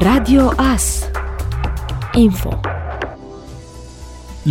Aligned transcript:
Radio 0.00 0.52
AS 0.56 1.10
Info 2.14 2.77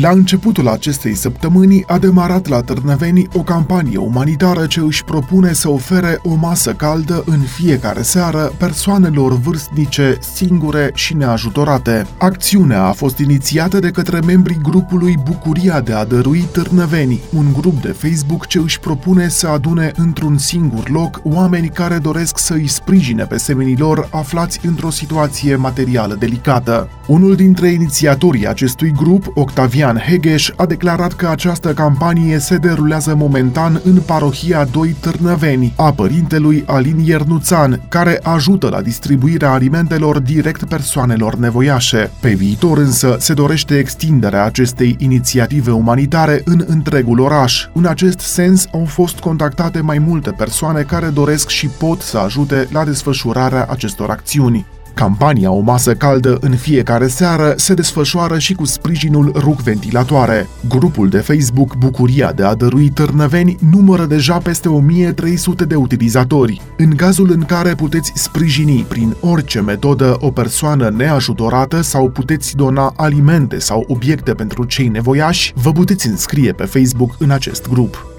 la 0.00 0.10
începutul 0.10 0.68
acestei 0.68 1.14
săptămâni 1.14 1.84
a 1.86 1.98
demarat 1.98 2.46
la 2.46 2.60
Târnăveni 2.60 3.28
o 3.34 3.42
campanie 3.42 3.96
umanitară 3.96 4.66
ce 4.66 4.80
își 4.80 5.04
propune 5.04 5.52
să 5.52 5.70
ofere 5.70 6.18
o 6.22 6.34
masă 6.34 6.72
caldă 6.72 7.22
în 7.26 7.38
fiecare 7.40 8.02
seară 8.02 8.52
persoanelor 8.58 9.38
vârstnice, 9.38 10.18
singure 10.34 10.90
și 10.94 11.14
neajutorate. 11.14 12.06
Acțiunea 12.18 12.84
a 12.84 12.92
fost 12.92 13.18
inițiată 13.18 13.78
de 13.78 13.90
către 13.90 14.20
membrii 14.20 14.58
grupului 14.62 15.18
Bucuria 15.24 15.80
de 15.80 15.92
a 15.92 16.04
dărui 16.04 16.44
Târnăveni, 16.52 17.20
un 17.36 17.46
grup 17.52 17.82
de 17.82 17.88
Facebook 17.98 18.46
ce 18.46 18.58
își 18.58 18.80
propune 18.80 19.28
să 19.28 19.48
adune 19.48 19.92
într-un 19.96 20.38
singur 20.38 20.90
loc 20.90 21.20
oameni 21.22 21.68
care 21.68 21.98
doresc 21.98 22.38
să 22.38 22.54
îi 22.54 22.66
sprijine 22.66 23.24
pe 23.24 23.36
semenilor 23.36 24.08
aflați 24.10 24.60
într-o 24.66 24.90
situație 24.90 25.56
materială 25.56 26.14
delicată. 26.14 26.88
Unul 27.06 27.34
dintre 27.34 27.68
inițiatorii 27.68 28.48
acestui 28.48 28.92
grup, 28.92 29.30
Octavian 29.34 29.85
Cristian 29.86 30.12
Hegeș 30.12 30.50
a 30.56 30.66
declarat 30.66 31.12
că 31.12 31.28
această 31.28 31.72
campanie 31.72 32.38
se 32.38 32.56
derulează 32.56 33.14
momentan 33.14 33.80
în 33.84 34.00
parohia 34.06 34.64
2 34.64 34.96
Târnăveni 35.00 35.72
a 35.76 35.92
părintelui 35.92 36.64
Alin 36.66 36.98
Iernuțan, 36.98 37.80
care 37.88 38.20
ajută 38.22 38.68
la 38.68 38.82
distribuirea 38.82 39.52
alimentelor 39.52 40.18
direct 40.18 40.64
persoanelor 40.64 41.34
nevoiașe. 41.34 42.10
Pe 42.20 42.28
viitor 42.28 42.78
însă 42.78 43.16
se 43.18 43.34
dorește 43.34 43.78
extinderea 43.78 44.44
acestei 44.44 44.96
inițiative 44.98 45.70
umanitare 45.70 46.42
în 46.44 46.64
întregul 46.66 47.20
oraș. 47.20 47.66
În 47.72 47.86
acest 47.86 48.18
sens 48.18 48.66
au 48.72 48.84
fost 48.84 49.18
contactate 49.18 49.80
mai 49.80 49.98
multe 49.98 50.30
persoane 50.30 50.82
care 50.82 51.06
doresc 51.06 51.48
și 51.48 51.66
pot 51.66 52.00
să 52.00 52.18
ajute 52.18 52.68
la 52.72 52.84
desfășurarea 52.84 53.66
acestor 53.70 54.10
acțiuni. 54.10 54.66
Campania 54.96 55.50
O 55.50 55.60
masă 55.60 55.94
caldă 55.94 56.38
în 56.40 56.56
fiecare 56.56 57.06
seară 57.06 57.54
se 57.56 57.74
desfășoară 57.74 58.38
și 58.38 58.54
cu 58.54 58.64
sprijinul 58.64 59.32
RUC 59.34 59.60
Ventilatoare. 59.60 60.48
Grupul 60.68 61.08
de 61.08 61.18
Facebook 61.18 61.76
Bucuria 61.76 62.32
de 62.32 62.42
a 62.42 62.54
dărui 62.54 62.88
Târnăveni 62.88 63.56
numără 63.70 64.04
deja 64.04 64.38
peste 64.38 64.68
1300 64.68 65.64
de 65.64 65.74
utilizatori. 65.74 66.60
În 66.76 66.94
cazul 66.94 67.30
în 67.30 67.42
care 67.42 67.74
puteți 67.74 68.12
sprijini 68.14 68.84
prin 68.88 69.16
orice 69.20 69.60
metodă 69.60 70.16
o 70.20 70.30
persoană 70.30 70.88
neajutorată 70.96 71.80
sau 71.80 72.08
puteți 72.08 72.56
dona 72.56 72.92
alimente 72.96 73.58
sau 73.58 73.84
obiecte 73.88 74.34
pentru 74.34 74.64
cei 74.64 74.88
nevoiași, 74.88 75.52
vă 75.56 75.72
puteți 75.72 76.06
înscrie 76.06 76.52
pe 76.52 76.64
Facebook 76.64 77.14
în 77.18 77.30
acest 77.30 77.68
grup. 77.68 78.15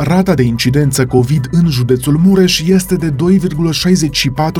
Rata 0.00 0.34
de 0.34 0.42
incidență 0.42 1.06
COVID 1.06 1.48
în 1.50 1.68
județul 1.68 2.20
Mureș 2.24 2.60
este 2.60 2.94
de 2.94 3.10
2,64 3.10 3.14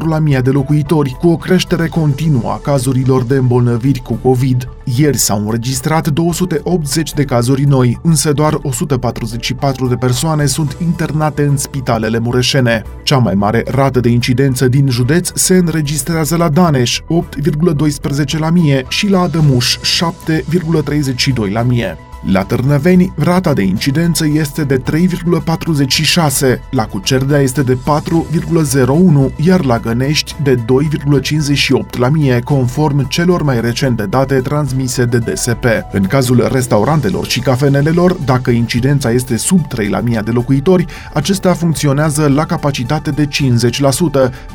la 0.09 0.19
mii 0.19 0.43
de 0.43 0.51
locuitori, 0.51 1.17
cu 1.19 1.29
o 1.29 1.37
creștere 1.37 1.87
continuă 1.87 2.51
a 2.51 2.61
cazurilor 2.63 3.23
de 3.23 3.35
îmbolnăviri 3.35 3.99
cu 4.01 4.15
COVID. 4.15 4.69
Ieri 4.97 5.17
s-au 5.17 5.45
înregistrat 5.45 6.09
280 6.09 7.13
de 7.13 7.25
cazuri 7.25 7.63
noi, 7.63 7.99
însă 8.03 8.33
doar 8.33 8.59
144 8.63 9.89
de 9.89 9.97
persoane 9.97 10.47
sunt 10.47 10.77
internate 10.83 11.43
în 11.43 11.57
spitalele 11.57 12.19
mureșene. 12.19 12.83
Cea 13.03 13.19
mai 13.19 13.35
mare 13.35 13.65
rată 13.67 14.01
de 14.01 14.09
incidență 14.09 14.69
din 14.69 14.91
județ 14.91 15.31
se 15.35 15.57
înregistrează 15.57 16.37
la 16.37 16.49
Daneș, 16.49 17.01
8,12 17.01 18.39
la 18.39 18.51
mie, 18.51 18.85
și 18.89 19.09
la 19.09 19.21
Adămuș, 19.21 19.79
7,32 19.79 21.53
la 21.53 21.63
mie. 21.63 21.99
La 22.23 22.43
Târnăveni, 22.45 23.13
rata 23.17 23.53
de 23.53 23.63
incidență 23.63 24.27
este 24.27 24.65
de 24.65 24.79
3,46, 24.79 26.61
la 26.71 26.87
Cucerdea 26.87 27.39
este 27.41 27.63
de 27.63 27.75
4,01, 27.75 29.35
iar 29.37 29.65
la 29.65 29.79
Gănești 29.79 30.37
de 30.43 30.55
2,58 30.55 31.99
la 31.99 32.09
mie, 32.09 32.41
conform 32.45 33.09
celor 33.09 33.43
mai 33.43 33.61
recente 33.61 34.07
date 34.07 34.41
transmise 34.41 35.05
de 35.05 35.19
DSP. 35.19 35.65
În 35.93 36.03
cazul 36.03 36.49
restaurantelor 36.53 37.27
și 37.27 37.41
cafenelelor, 37.41 38.13
dacă 38.13 38.51
incidența 38.51 39.11
este 39.11 39.37
sub 39.37 39.67
3 39.67 39.89
la 39.89 40.01
mie 40.01 40.21
de 40.25 40.31
locuitori, 40.31 40.87
acestea 41.15 41.53
funcționează 41.53 42.29
la 42.29 42.45
capacitate 42.45 43.11
de 43.11 43.27
50%, 43.27 43.31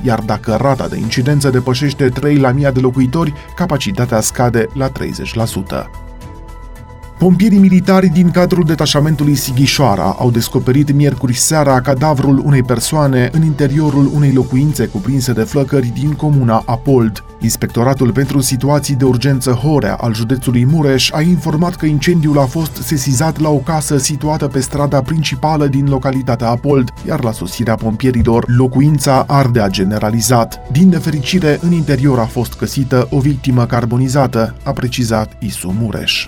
iar 0.02 0.20
dacă 0.20 0.58
rata 0.62 0.88
de 0.88 0.98
incidență 0.98 1.50
depășește 1.50 2.10
3 2.10 2.38
la 2.38 2.52
mie 2.52 2.72
de 2.74 2.80
locuitori, 2.80 3.34
capacitatea 3.56 4.22
scade 4.22 4.68
la 4.74 4.90
30%. 4.90 6.13
Pompierii 7.24 7.60
militari 7.60 8.08
din 8.08 8.32
cadrul 8.32 8.64
detașamentului 8.64 9.36
Sighișoara 9.36 10.16
au 10.20 10.32
descoperit 10.32 10.92
miercuri 10.92 11.34
seara 11.34 11.82
cadavrul 11.82 12.42
unei 12.46 12.64
persoane 12.64 13.30
în 13.32 13.44
interiorul 13.44 14.12
unei 14.14 14.32
locuințe 14.32 14.86
cuprinse 14.86 15.34
de 15.34 15.42
flăcări 15.42 15.92
din 15.94 16.14
comuna 16.14 16.64
Apold. 16.66 17.24
Inspectoratul 17.42 18.12
pentru 18.12 18.40
situații 18.40 18.96
de 18.96 19.06
urgență 19.06 19.52
Horea 19.52 19.94
al 19.94 20.14
județului 20.14 20.66
Mureș 20.66 21.12
a 21.12 21.22
informat 21.22 21.76
că 21.76 21.86
incendiul 21.86 22.40
a 22.40 22.46
fost 22.46 22.76
sesizat 22.76 23.40
la 23.40 23.50
o 23.50 23.58
casă 23.58 23.98
situată 23.98 24.48
pe 24.48 24.60
strada 24.60 25.02
principală 25.02 25.68
din 25.68 25.90
localitatea 25.90 26.50
Apold, 26.50 26.90
iar 27.08 27.24
la 27.24 27.32
sosirea 27.32 27.76
pompierilor, 27.76 28.46
locuința 28.48 29.24
ardea 29.28 29.68
generalizat. 29.68 30.72
Din 30.72 30.90
nefericire, 30.90 31.60
în 31.62 31.72
interior 31.72 32.20
a 32.20 32.26
fost 32.26 32.58
găsită 32.58 33.08
o 33.12 33.20
victimă 33.20 33.66
carbonizată, 33.66 34.56
a 34.64 34.72
precizat 34.72 35.34
Isu 35.40 35.76
Mureș. 35.80 36.28